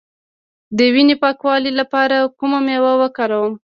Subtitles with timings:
[0.77, 3.53] د وینې د پاکوالي لپاره کومه میوه وکاروم؟